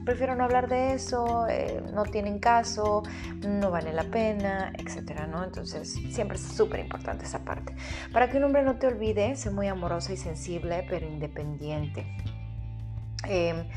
prefiero 0.05 0.35
no 0.35 0.45
hablar 0.45 0.69
de 0.69 0.95
eso, 0.95 1.47
eh, 1.49 1.83
no 1.93 2.05
tienen 2.05 2.39
caso, 2.39 3.03
no 3.47 3.71
vale 3.71 3.93
la 3.93 4.05
pena, 4.05 4.73
etcétera, 4.79 5.27
¿no? 5.27 5.45
Entonces 5.45 5.93
siempre 6.11 6.37
es 6.37 6.43
súper 6.43 6.81
importante 6.81 7.25
esa 7.25 7.45
parte. 7.45 7.75
Para 8.13 8.31
que 8.31 8.39
un 8.39 8.45
hombre 8.45 8.63
no 8.63 8.77
te 8.77 8.87
olvide, 8.87 9.37
sé 9.37 9.51
muy 9.51 9.67
amorosa 9.69 10.13
y 10.13 10.17
sensible, 10.17 10.74
pero 10.83 11.07
independiente. 11.07 12.07
Em, 13.29 13.69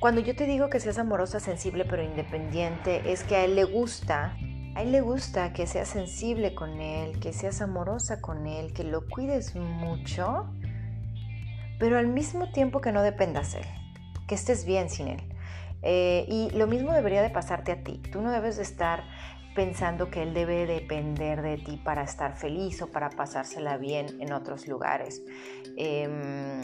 cuando 0.00 0.20
yo 0.20 0.34
te 0.34 0.46
digo 0.46 0.68
que 0.68 0.80
seas 0.80 0.98
amorosa, 0.98 1.40
sensible, 1.40 1.84
pero 1.84 2.02
independiente, 2.02 3.12
es 3.12 3.22
que 3.22 3.36
a 3.36 3.44
él 3.44 3.54
le 3.54 3.64
gusta, 3.64 4.36
a 4.74 4.82
él 4.82 4.92
le 4.92 5.00
gusta 5.00 5.52
que 5.52 5.66
seas 5.66 5.88
sensible 5.88 6.54
con 6.54 6.80
él, 6.80 7.20
que 7.20 7.32
seas 7.32 7.62
amorosa 7.62 8.20
con 8.20 8.46
él, 8.46 8.72
que 8.72 8.84
lo 8.84 9.08
cuides 9.08 9.54
mucho, 9.54 10.52
pero 11.78 11.98
al 11.98 12.08
mismo 12.08 12.50
tiempo 12.52 12.80
que 12.80 12.92
no 12.92 13.02
dependas 13.02 13.52
de 13.52 13.60
él, 13.60 13.66
que 14.26 14.34
estés 14.34 14.64
bien 14.64 14.90
sin 14.90 15.08
él. 15.08 15.22
Eh, 15.86 16.24
y 16.28 16.50
lo 16.56 16.66
mismo 16.66 16.92
debería 16.92 17.20
de 17.20 17.28
pasarte 17.28 17.70
a 17.70 17.82
ti. 17.84 17.98
Tú 18.10 18.22
no 18.22 18.30
debes 18.30 18.56
de 18.56 18.62
estar 18.62 19.04
pensando 19.54 20.10
que 20.10 20.22
él 20.22 20.34
debe 20.34 20.66
depender 20.66 21.42
de 21.42 21.58
ti 21.58 21.80
para 21.82 22.02
estar 22.02 22.36
feliz 22.36 22.82
o 22.82 22.90
para 22.90 23.10
pasársela 23.10 23.76
bien 23.76 24.20
en 24.20 24.32
otros 24.32 24.66
lugares. 24.66 25.22
Em, 25.76 26.62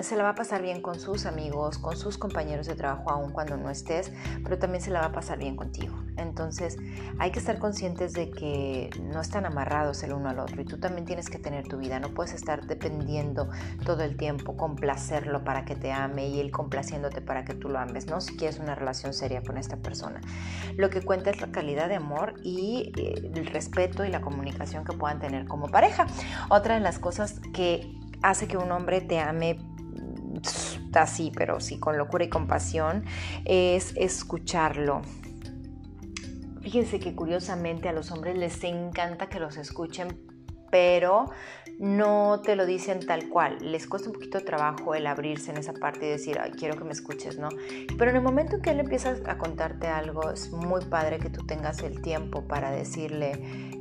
se 0.00 0.16
la 0.16 0.22
va 0.22 0.30
a 0.30 0.34
pasar 0.34 0.62
bien 0.62 0.80
con 0.80 0.98
sus 0.98 1.26
amigos, 1.26 1.78
con 1.78 1.96
sus 1.96 2.16
compañeros 2.18 2.66
de 2.66 2.74
trabajo, 2.74 3.10
aun 3.10 3.32
cuando 3.32 3.56
no 3.56 3.70
estés, 3.70 4.12
pero 4.42 4.58
también 4.58 4.82
se 4.82 4.90
la 4.90 5.00
va 5.00 5.06
a 5.06 5.12
pasar 5.12 5.38
bien 5.38 5.56
contigo. 5.56 5.94
Entonces 6.16 6.78
hay 7.18 7.30
que 7.30 7.38
estar 7.38 7.58
conscientes 7.58 8.12
de 8.12 8.30
que 8.30 8.90
no 9.02 9.20
están 9.20 9.46
amarrados 9.46 10.02
el 10.02 10.12
uno 10.12 10.30
al 10.30 10.38
otro 10.38 10.60
y 10.60 10.64
tú 10.64 10.78
también 10.78 11.04
tienes 11.04 11.28
que 11.28 11.38
tener 11.38 11.66
tu 11.68 11.78
vida, 11.78 11.98
no 12.00 12.14
puedes 12.14 12.32
estar 12.32 12.66
dependiendo 12.66 13.48
todo 13.84 14.02
el 14.02 14.16
tiempo, 14.16 14.56
complacerlo 14.56 15.44
para 15.44 15.64
que 15.64 15.74
te 15.74 15.92
ame 15.92 16.28
y 16.28 16.40
él 16.40 16.50
complaciéndote 16.50 17.20
para 17.20 17.44
que 17.44 17.54
tú 17.54 17.68
lo 17.68 17.78
ames, 17.78 18.06
¿no? 18.06 18.20
Si 18.20 18.36
quieres 18.36 18.58
una 18.58 18.74
relación 18.74 19.12
seria 19.12 19.42
con 19.42 19.58
esta 19.58 19.76
persona. 19.76 20.20
Lo 20.76 20.90
que 20.90 21.02
cuenta 21.02 21.30
es 21.30 21.40
la 21.40 21.50
calidad 21.50 21.88
de 21.88 21.96
amor 21.96 22.34
y 22.42 22.92
eh, 22.96 23.30
el 23.34 23.46
respeto 23.46 24.04
y 24.04 24.10
la 24.10 24.20
comunicación 24.20 24.84
que 24.84 24.92
puedan 24.92 25.18
tener 25.18 25.46
como 25.46 25.68
pareja. 25.68 26.06
Otra 26.48 26.74
de 26.74 26.80
las 26.80 26.98
cosas 26.98 27.40
que 27.52 27.98
hace 28.22 28.46
que 28.46 28.56
un 28.56 28.70
hombre 28.70 29.00
te 29.00 29.18
ame 29.18 29.58
así, 30.94 31.32
pero 31.34 31.60
sí 31.60 31.78
con 31.78 31.98
locura 31.98 32.24
y 32.24 32.28
compasión, 32.28 33.04
es 33.44 33.94
escucharlo. 33.96 35.02
Fíjense 36.62 37.00
que 37.00 37.14
curiosamente 37.14 37.88
a 37.88 37.92
los 37.92 38.12
hombres 38.12 38.36
les 38.36 38.62
encanta 38.64 39.28
que 39.28 39.40
los 39.40 39.56
escuchen, 39.56 40.31
pero 40.72 41.26
no 41.78 42.40
te 42.42 42.56
lo 42.56 42.64
dicen 42.64 43.04
tal 43.06 43.28
cual. 43.28 43.58
Les 43.60 43.86
cuesta 43.86 44.08
un 44.08 44.14
poquito 44.14 44.38
de 44.38 44.44
trabajo 44.44 44.94
el 44.94 45.06
abrirse 45.06 45.50
en 45.50 45.58
esa 45.58 45.74
parte 45.74 46.06
y 46.06 46.08
decir, 46.08 46.40
quiero 46.58 46.78
que 46.78 46.84
me 46.84 46.92
escuches, 46.92 47.38
¿no? 47.38 47.50
Pero 47.98 48.10
en 48.10 48.16
el 48.16 48.22
momento 48.22 48.56
en 48.56 48.62
que 48.62 48.70
él 48.70 48.80
empieza 48.80 49.14
a 49.26 49.36
contarte 49.36 49.86
algo, 49.86 50.30
es 50.30 50.50
muy 50.50 50.82
padre 50.86 51.18
que 51.18 51.28
tú 51.28 51.44
tengas 51.44 51.82
el 51.82 52.00
tiempo 52.00 52.48
para 52.48 52.70
decirle, 52.70 53.32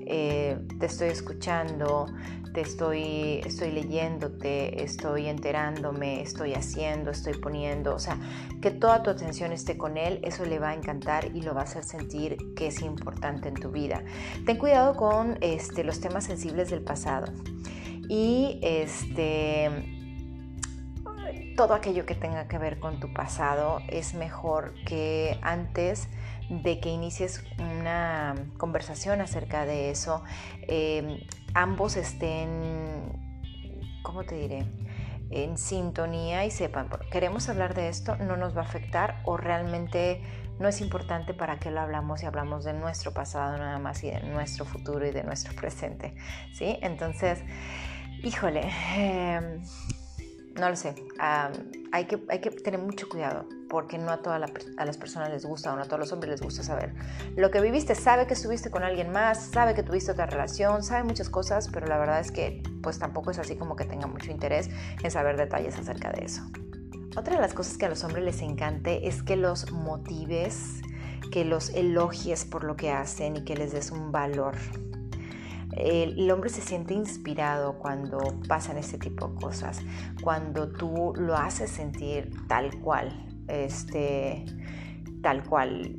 eh, 0.05 0.57
te 0.79 0.87
estoy 0.87 1.07
escuchando, 1.07 2.07
te 2.53 2.61
estoy, 2.61 3.41
estoy 3.45 3.71
leyéndote, 3.71 4.83
estoy 4.83 5.27
enterándome, 5.27 6.21
estoy 6.21 6.53
haciendo, 6.53 7.11
estoy 7.11 7.33
poniendo, 7.33 7.95
o 7.95 7.99
sea, 7.99 8.17
que 8.61 8.71
toda 8.71 9.03
tu 9.03 9.09
atención 9.09 9.51
esté 9.51 9.77
con 9.77 9.97
él, 9.97 10.19
eso 10.23 10.45
le 10.45 10.59
va 10.59 10.69
a 10.69 10.73
encantar 10.73 11.33
y 11.33 11.41
lo 11.41 11.53
va 11.53 11.61
a 11.61 11.63
hacer 11.63 11.83
sentir 11.83 12.37
que 12.55 12.67
es 12.67 12.81
importante 12.81 13.47
en 13.47 13.55
tu 13.55 13.71
vida. 13.71 14.03
Ten 14.45 14.57
cuidado 14.57 14.95
con 14.95 15.37
este, 15.41 15.83
los 15.83 16.01
temas 16.01 16.25
sensibles 16.25 16.69
del 16.69 16.80
pasado 16.83 17.31
y 18.09 18.59
este 18.61 19.69
todo 21.55 21.73
aquello 21.73 22.05
que 22.05 22.15
tenga 22.15 22.47
que 22.47 22.57
ver 22.57 22.79
con 22.79 22.99
tu 22.99 23.13
pasado 23.13 23.79
es 23.87 24.13
mejor 24.13 24.73
que 24.85 25.37
antes 25.41 26.07
de 26.49 26.79
que 26.79 26.89
inicies 26.89 27.43
una 27.59 28.35
conversación 28.57 29.21
acerca 29.21 29.65
de 29.65 29.91
eso, 29.91 30.23
em, 30.67 31.19
ambos 31.53 31.97
estén, 31.97 32.49
¿cómo 34.03 34.23
te 34.23 34.35
diré? 34.35 34.65
en 35.31 35.57
sintonía 35.57 36.45
y 36.45 36.51
sepan, 36.51 36.89
queremos 37.09 37.47
hablar 37.47 37.73
de 37.73 37.87
esto, 37.87 38.17
no 38.17 38.35
nos 38.35 38.55
va 38.55 38.61
a 38.61 38.65
afectar 38.65 39.21
o 39.23 39.37
realmente 39.37 40.21
no 40.61 40.67
es 40.67 40.79
importante 40.79 41.33
para 41.33 41.59
qué 41.59 41.71
lo 41.71 41.81
hablamos 41.81 42.23
y 42.23 42.25
hablamos 42.27 42.63
de 42.63 42.73
nuestro 42.73 43.11
pasado 43.11 43.57
nada 43.57 43.79
más 43.79 44.03
y 44.03 44.11
de 44.11 44.21
nuestro 44.21 44.63
futuro 44.63 45.05
y 45.05 45.11
de 45.11 45.23
nuestro 45.23 45.53
presente, 45.55 46.13
¿sí? 46.53 46.77
Entonces, 46.81 47.39
híjole, 48.23 48.69
em, 48.95 49.61
no 50.55 50.69
lo 50.69 50.75
sé, 50.75 50.95
hay, 51.17 52.05
que, 52.05 52.21
hay 52.29 52.39
que 52.39 52.51
tener 52.51 52.79
mucho 52.79 53.09
cuidado 53.09 53.47
porque 53.69 53.97
no 53.97 54.11
a 54.11 54.17
todas 54.17 54.39
las 54.39 54.97
personas 54.97 55.29
les 55.29 55.45
gusta 55.45 55.73
o 55.73 55.75
no 55.75 55.81
a 55.81 55.85
todos 55.85 55.99
los 55.99 56.11
hombres 56.11 56.31
les 56.31 56.41
gusta 56.41 56.61
saber 56.61 56.93
lo 57.37 57.49
que 57.51 57.61
viviste, 57.61 57.95
sabe 57.95 58.27
que 58.27 58.33
estuviste 58.33 58.69
con 58.69 58.83
alguien 58.83 59.11
más, 59.11 59.45
sabe 59.45 59.73
que 59.73 59.81
tuviste 59.81 60.11
otra 60.11 60.25
relación, 60.25 60.83
sabe 60.83 61.05
muchas 61.05 61.29
cosas, 61.29 61.69
pero 61.71 61.87
la 61.87 61.97
verdad 61.97 62.19
es 62.19 62.31
que 62.31 62.61
pues 62.83 62.99
tampoco 62.99 63.31
es 63.31 63.39
así 63.39 63.55
como 63.55 63.75
que 63.75 63.85
tenga 63.85 64.07
mucho 64.07 64.29
interés 64.29 64.69
en 65.01 65.09
saber 65.09 65.37
detalles 65.37 65.79
acerca 65.79 66.11
de 66.11 66.25
eso. 66.25 66.43
Otra 67.17 67.35
de 67.35 67.41
las 67.41 67.53
cosas 67.53 67.77
que 67.77 67.85
a 67.85 67.89
los 67.89 68.05
hombres 68.05 68.23
les 68.23 68.41
encante 68.41 69.07
es 69.09 69.21
que 69.21 69.35
los 69.35 69.69
motives, 69.73 70.81
que 71.29 71.43
los 71.43 71.69
elogies 71.71 72.45
por 72.45 72.63
lo 72.63 72.77
que 72.77 72.89
hacen 72.89 73.35
y 73.35 73.43
que 73.43 73.55
les 73.55 73.73
des 73.73 73.91
un 73.91 74.13
valor. 74.13 74.55
El, 75.73 76.29
hombre 76.31 76.49
se 76.49 76.61
siente 76.61 76.93
inspirado 76.93 77.79
cuando 77.79 78.19
pasan 78.47 78.77
este 78.77 78.97
tipo 78.97 79.27
de 79.27 79.35
cosas, 79.35 79.79
cuando 80.21 80.69
tú 80.69 81.13
lo 81.17 81.35
haces 81.35 81.69
sentir 81.69 82.31
tal 82.47 82.79
cual, 82.79 83.25
este, 83.47 84.45
tal 85.21 85.43
cual 85.43 85.97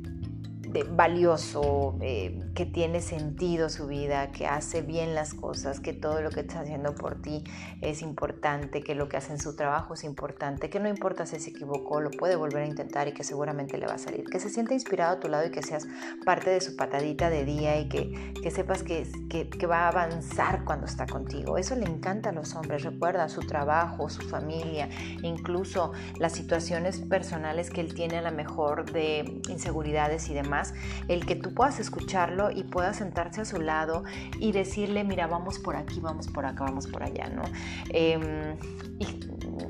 valioso, 0.95 1.95
eh, 2.01 2.39
que 2.53 2.65
tiene 2.65 3.01
sentido 3.01 3.69
su 3.69 3.87
vida, 3.87 4.31
que 4.31 4.45
hace 4.45 4.81
bien 4.81 5.15
las 5.15 5.33
cosas, 5.33 5.79
que 5.79 5.93
todo 5.93 6.21
lo 6.21 6.29
que 6.29 6.41
está 6.41 6.59
haciendo 6.59 6.93
por 6.93 7.21
ti 7.21 7.43
es 7.81 8.01
importante, 8.01 8.81
que 8.81 8.95
lo 8.95 9.09
que 9.09 9.17
hace 9.17 9.33
en 9.33 9.39
su 9.39 9.55
trabajo 9.55 9.93
es 9.95 10.03
importante, 10.03 10.69
que 10.69 10.79
no 10.79 10.87
importa 10.87 11.25
si 11.25 11.39
se 11.39 11.49
equivocó, 11.49 11.99
lo 11.99 12.11
puede 12.11 12.35
volver 12.35 12.63
a 12.63 12.67
intentar 12.67 13.07
y 13.07 13.13
que 13.13 13.23
seguramente 13.23 13.77
le 13.77 13.87
va 13.87 13.95
a 13.95 13.97
salir, 13.97 14.25
que 14.25 14.39
se 14.39 14.49
siente 14.49 14.73
inspirado 14.73 15.17
a 15.17 15.19
tu 15.19 15.27
lado 15.27 15.47
y 15.47 15.51
que 15.51 15.63
seas 15.63 15.87
parte 16.25 16.51
de 16.51 16.61
su 16.61 16.75
patadita 16.75 17.29
de 17.29 17.45
día 17.45 17.79
y 17.79 17.89
que, 17.89 18.33
que 18.41 18.51
sepas 18.51 18.83
que, 18.83 19.07
que, 19.29 19.49
que 19.49 19.65
va 19.65 19.85
a 19.85 19.87
avanzar 19.89 20.63
cuando 20.63 20.85
está 20.85 21.07
contigo. 21.07 21.57
Eso 21.57 21.75
le 21.75 21.85
encanta 21.85 22.29
a 22.29 22.33
los 22.33 22.55
hombres, 22.55 22.83
recuerda 22.83 23.29
su 23.29 23.41
trabajo, 23.41 24.09
su 24.09 24.21
familia, 24.21 24.89
incluso 25.23 25.91
las 26.19 26.33
situaciones 26.33 26.99
personales 26.99 27.69
que 27.69 27.81
él 27.81 27.93
tiene 27.93 28.19
a 28.19 28.21
lo 28.21 28.31
mejor 28.31 28.91
de 28.91 29.41
inseguridades 29.49 30.29
y 30.29 30.33
demás 30.33 30.73
el 31.07 31.25
que 31.25 31.35
tú 31.35 31.53
puedas 31.53 31.79
escucharlo 31.79 32.42
y 32.51 32.63
puedas 32.63 32.97
sentarse 32.97 33.41
a 33.41 33.45
su 33.45 33.61
lado 33.61 34.03
y 34.39 34.51
decirle, 34.51 35.03
mira, 35.03 35.27
vamos 35.27 35.59
por 35.59 35.75
aquí, 35.75 35.99
vamos 35.99 36.27
por 36.27 36.45
acá, 36.45 36.63
vamos 36.63 36.87
por 36.87 37.03
allá, 37.03 37.29
¿no? 37.29 37.43
Em, 37.89 38.57
y 38.99 39.19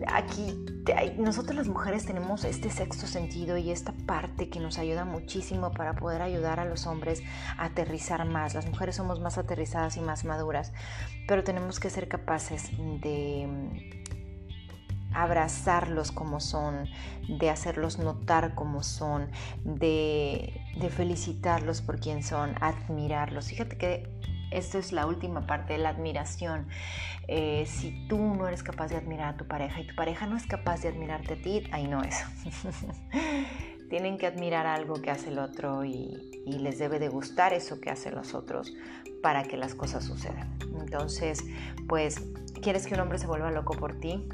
aquí 0.08 0.54
nosotros 1.18 1.56
las 1.56 1.68
mujeres 1.68 2.06
tenemos 2.06 2.44
este 2.44 2.70
sexto 2.70 3.08
sentido 3.08 3.58
y 3.58 3.72
esta 3.72 3.94
parte 4.06 4.50
que 4.50 4.60
nos 4.60 4.78
ayuda 4.78 5.06
muchísimo 5.06 5.72
para 5.72 5.96
poder 5.96 6.22
ayudar 6.22 6.60
a 6.60 6.66
los 6.66 6.88
hombres 6.88 7.24
a 7.58 7.66
aterrizar 7.66 8.26
más. 8.26 8.54
Las 8.54 8.68
mujeres 8.68 8.96
somos 8.96 9.20
más 9.20 9.38
aterrizadas 9.38 9.98
y 9.98 10.02
más 10.02 10.26
maduras, 10.26 10.74
pero 11.28 11.44
tenemos 11.44 11.80
que 11.80 11.90
ser 11.90 12.08
capaces 12.08 12.70
de 13.02 14.03
abrazarlos 15.14 16.12
como 16.12 16.40
son, 16.40 16.88
de 17.28 17.50
hacerlos 17.50 18.00
notar 18.00 18.56
como 18.56 18.84
son, 18.84 19.30
de, 19.64 20.62
felicitarlos 20.96 21.82
por 21.82 22.00
quien 22.00 22.24
son, 22.24 22.56
admirarlos. 22.62 23.48
Fíjate 23.48 23.78
que 23.78 24.10
esto 24.52 24.78
es 24.78 24.92
la 24.92 25.08
última 25.08 25.48
parte 25.48 25.74
de 25.74 25.80
la 25.80 25.90
admiración. 25.90 26.68
Eh, 27.28 27.66
si 27.66 28.08
tú 28.08 28.18
no 28.18 28.48
eres 28.48 28.64
capaz 28.64 28.90
de 28.90 28.98
admirar 28.98 29.34
a 29.34 29.38
tu 29.38 29.48
pareja 29.48 29.80
y 29.80 29.88
tu 29.88 29.96
pareja 29.96 30.28
no 30.28 30.38
es 30.38 30.46
capaz 30.46 30.82
de 30.82 30.90
admirarte 30.90 31.34
a 31.34 31.42
ti, 31.42 31.64
ahí 31.72 31.88
no 31.88 32.04
es. 32.04 32.24
Tienen 33.90 34.18
que 34.18 34.28
admirar 34.28 34.66
algo 34.66 34.96
que 35.02 35.12
hace 35.12 35.30
el 35.30 35.40
otro 35.40 35.86
y, 35.86 36.44
y 36.46 36.60
les 36.60 36.80
debe 36.80 37.00
de 37.00 37.10
gustar 37.10 37.54
eso 37.54 37.80
que 37.80 37.90
hacen 37.90 38.16
los 38.16 38.34
otros 38.34 38.74
para 39.22 39.44
que 39.44 39.58
las 39.58 39.74
cosas 39.74 40.04
sucedan. 40.04 40.58
Entonces, 40.80 41.44
pues, 41.88 42.22
¿quieres 42.62 42.86
que 42.86 42.94
un 42.94 43.00
hombre 43.00 43.18
se 43.18 43.28
vuelva 43.28 43.52
loco 43.52 43.74
por 43.74 44.00
ti? 44.00 44.28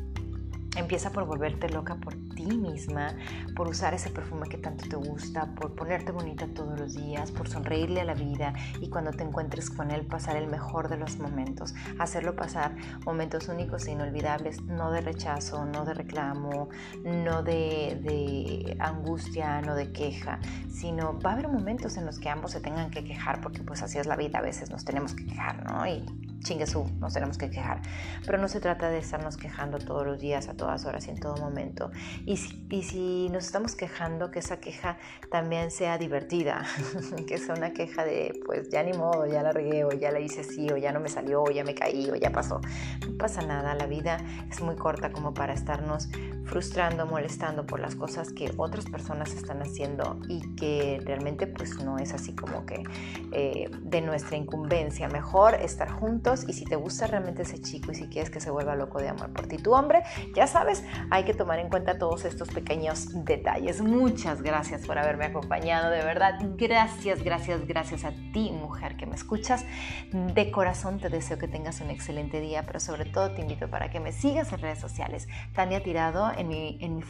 Empieza 0.76 1.12
por 1.12 1.26
volverte 1.26 1.70
loca 1.70 1.96
por 1.96 2.14
ti 2.36 2.46
misma, 2.46 3.16
por 3.56 3.68
usar 3.68 3.94
ese 3.94 4.10
perfume 4.10 4.48
que 4.48 4.58
tanto 4.58 4.88
te 4.88 4.96
gusta, 4.96 5.54
por 5.56 5.76
ponerte 5.76 6.12
bonita 6.12 6.48
todos 6.48 6.80
los 6.80 6.94
días, 6.94 7.32
por 7.32 7.50
sonreírle 7.50 8.02
a 8.02 8.06
la 8.06 8.14
vida 8.14 8.54
y 8.80 8.90
cuando 8.90 9.12
te 9.12 9.24
encuentres 9.24 9.70
con 9.70 9.92
él 9.92 10.06
pasar 10.06 10.36
el 10.38 10.48
mejor 10.48 10.88
de 10.88 10.98
los 10.98 11.18
momentos, 11.18 11.74
hacerlo 11.98 12.36
pasar 12.36 12.76
momentos 13.06 13.50
únicos 13.50 13.88
e 13.88 13.92
inolvidables, 13.92 14.62
no 14.64 14.92
de 14.92 15.02
rechazo, 15.02 15.66
no 15.66 15.86
de 15.86 15.94
reclamo, 15.94 16.70
no 17.04 17.44
de, 17.44 18.78
angustia, 18.80 19.62
no 19.62 19.76
de 19.76 19.92
queja, 19.92 20.40
sino 20.70 21.20
va 21.20 21.32
a 21.32 21.34
haber 21.34 21.48
momentos 21.48 21.98
en 21.98 22.06
los 22.06 22.20
que 22.20 22.30
ambos 22.30 22.52
se 22.52 22.62
tengan 22.62 22.92
que 22.92 23.04
quejar 23.04 23.42
porque 23.42 23.62
pues 23.64 23.82
así 23.82 23.98
es 23.98 24.06
la 24.06 24.16
vida, 24.16 24.40
a 24.40 24.42
veces 24.42 24.70
nos 24.70 24.86
tenemos 24.86 25.14
que 25.14 25.26
quejar, 25.26 25.66
¿no? 25.66 25.86
Y 25.86 26.06
chingue 26.44 26.66
su, 26.68 26.86
nos 27.00 27.14
tenemos 27.14 27.38
que 27.38 27.50
quejar. 27.50 27.82
Pero 28.26 28.38
no 28.38 28.48
se 28.48 28.60
trata 28.60 28.90
de 28.90 29.00
estarnos 29.00 29.38
quejando 29.38 29.78
todos 29.80 30.06
los 30.06 30.20
días, 30.20 30.48
a 30.48 30.54
todas 30.54 30.86
horas 30.86 31.08
y 31.08 31.12
en 31.12 31.20
todo 31.20 31.38
momento. 31.38 31.92
Y 32.26 32.38
si, 32.38 32.66
y 32.70 32.84
si 32.84 33.30
nos 33.30 33.46
estamos 33.46 33.76
quejando, 33.76 34.32
que 34.32 34.40
esa 34.40 34.60
queja 34.60 34.98
también 35.32 35.72
sea 35.72 35.98
divertida, 35.98 36.66
que 37.28 37.38
sea 37.38 37.56
una 37.56 37.72
queja 37.72 38.04
de, 38.04 38.40
pues 38.46 38.70
ya 38.70 38.84
ni 38.84 38.94
modo, 38.94 39.26
ya 39.26 39.44
la 39.44 39.52
regué, 39.52 39.84
o 39.84 39.92
ya 39.92 40.12
la 40.12 40.20
hice 40.20 40.42
así, 40.42 40.70
o 40.72 40.78
ya 40.78 40.92
no 40.92 41.00
me 41.00 41.10
salió, 41.10 41.44
o 41.44 41.52
ya 41.52 41.64
me 41.64 41.76
caí, 41.76 42.10
o 42.10 42.16
ya 42.16 42.32
pasó. 42.32 42.62
No 43.08 43.18
pasa 43.18 43.42
nada, 43.42 43.76
la 43.76 43.86
vida 43.86 44.18
es 44.50 44.62
muy 44.62 44.76
corta 44.76 45.12
como 45.12 45.34
para 45.34 45.54
estarnos 45.54 46.10
frustrando, 46.46 47.06
molestando 47.06 47.66
por 47.66 47.80
las 47.80 47.96
cosas 47.96 48.34
que 48.34 48.52
otras 48.58 48.86
personas 48.86 49.34
están 49.34 49.62
haciendo 49.62 50.20
y 50.28 50.56
que 50.56 51.00
realmente 51.06 51.46
pues 51.46 51.78
no 51.84 52.00
es 52.00 52.14
así 52.14 52.34
como 52.34 52.66
que 52.66 52.84
eh, 53.32 53.70
de 53.82 54.02
nuestra 54.02 54.36
incumbencia. 54.36 55.08
Mejor 55.10 55.54
estar 55.56 55.90
juntos 55.92 56.29
y 56.48 56.54
si 56.54 56.66
te 56.66 56.76
gusta 56.76 57.08
realmente 57.08 57.42
ese 57.42 57.60
chico 57.62 57.92
y 57.92 57.96
si 57.96 58.08
quieres 58.08 58.30
que 58.30 58.40
se 58.40 58.52
vuelva 58.52 58.76
loco 58.76 59.00
de 59.00 59.10
amor 59.10 59.34
por 59.34 59.48
ti 59.48 59.58
tu 59.58 59.74
hombre, 59.74 60.04
ya 60.36 60.48
sabes, 60.48 60.84
hay 61.10 61.24
que 61.24 61.34
tomar 61.34 61.60
en 61.60 61.70
cuenta 61.70 61.98
todos 61.98 62.26
estos 62.26 62.50
pequeños 62.50 63.26
detalles. 63.26 63.82
Muchas 63.82 64.42
gracias 64.42 64.86
por 64.86 64.98
haberme 64.98 65.26
acompañado, 65.26 65.90
de 65.90 66.04
verdad. 66.04 66.40
Gracias, 66.58 67.24
gracias, 67.24 67.66
gracias 67.66 68.04
a 68.04 68.12
ti, 68.32 68.52
mujer 68.52 68.96
que 68.96 69.06
me 69.06 69.16
escuchas. 69.16 69.66
De 70.12 70.52
corazón 70.52 71.00
te 71.00 71.10
deseo 71.10 71.38
que 71.38 71.48
tengas 71.48 71.82
un 71.82 71.90
excelente 71.90 72.40
día, 72.40 72.64
pero 72.66 72.80
sobre 72.80 73.06
todo 73.06 73.32
te 73.32 73.42
invito 73.42 73.70
para 73.70 73.90
que 73.90 74.00
me 74.00 74.12
sigas 74.12 74.54
en 74.54 74.60
redes 74.60 74.80
sociales. 74.80 75.28
Tania 75.54 75.82
Tirado 75.82 76.32
en 76.38 76.48
mi, 76.48 76.78
en 76.82 77.02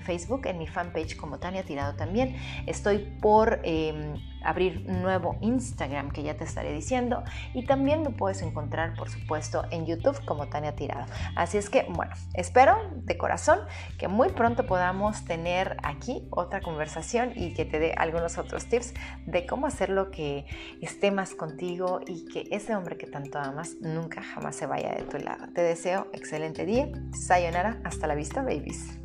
Facebook, 0.00 0.46
en 0.46 0.58
mi 0.58 0.66
fanpage 0.66 1.16
como 1.16 1.38
Tania 1.38 1.64
Tirado 1.64 1.96
también. 1.96 2.36
Estoy 2.66 2.98
por... 3.20 3.60
Em, 3.64 4.14
abrir 4.46 4.88
nuevo 4.88 5.36
Instagram 5.40 6.10
que 6.10 6.22
ya 6.22 6.36
te 6.36 6.44
estaré 6.44 6.72
diciendo 6.72 7.22
y 7.54 7.64
también 7.64 8.02
me 8.02 8.10
puedes 8.10 8.42
encontrar 8.42 8.94
por 8.94 9.10
supuesto 9.10 9.64
en 9.70 9.86
YouTube 9.86 10.24
como 10.24 10.48
Tania 10.48 10.74
Tirado. 10.74 11.06
Así 11.34 11.58
es 11.58 11.68
que 11.68 11.86
bueno, 11.88 12.12
espero 12.34 12.76
de 12.94 13.16
corazón 13.16 13.60
que 13.98 14.08
muy 14.08 14.30
pronto 14.30 14.66
podamos 14.66 15.24
tener 15.24 15.76
aquí 15.82 16.26
otra 16.30 16.60
conversación 16.60 17.32
y 17.34 17.54
que 17.54 17.64
te 17.64 17.78
dé 17.78 17.94
algunos 17.96 18.38
otros 18.38 18.66
tips 18.66 18.94
de 19.26 19.46
cómo 19.46 19.66
hacer 19.66 19.90
lo 19.90 20.10
que 20.10 20.46
esté 20.80 21.10
más 21.10 21.34
contigo 21.34 22.00
y 22.06 22.26
que 22.26 22.48
ese 22.50 22.74
hombre 22.74 22.96
que 22.96 23.06
tanto 23.06 23.38
amas 23.38 23.76
nunca 23.80 24.22
jamás 24.22 24.56
se 24.56 24.66
vaya 24.66 24.90
de 24.90 25.02
tu 25.02 25.18
lado. 25.18 25.46
Te 25.54 25.62
deseo 25.62 26.08
excelente 26.12 26.64
día. 26.64 26.88
Sayonara, 27.12 27.80
hasta 27.84 28.06
la 28.06 28.14
vista, 28.14 28.42
babies. 28.42 28.98